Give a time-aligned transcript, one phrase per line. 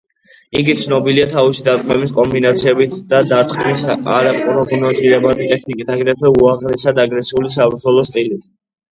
[0.59, 8.49] იგი ცნობილია თავისი დარტყმების კომბინაციებით და დარტყმის არაპროგნოზირებადი ტექნიკით, აგრეთვე უაღრესად აგრესიული საბრძოლო სტილით.